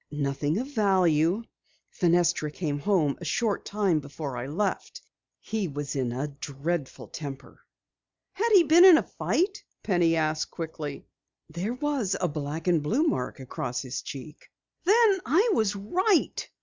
[0.09, 1.43] "Nothing of value.
[1.91, 4.99] Fenestra came home a short time before I left.
[5.39, 7.59] He was in a dreadful temper."
[8.33, 11.05] "Had he been in a fight?" Penny asked quickly.
[11.51, 14.49] "There was a black and blue mark across his cheek."
[14.85, 16.49] "Then I was right!"